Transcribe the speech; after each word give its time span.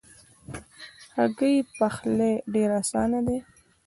هګۍ 1.17 1.55
پخلی 1.77 2.33
ډېر 2.53 2.69
آسانه 2.81 3.19
دی. 3.27 3.37